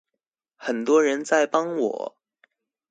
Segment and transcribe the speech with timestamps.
[0.55, 2.17] 很多人在幫我